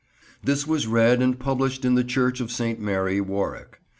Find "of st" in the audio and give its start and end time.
2.39-2.79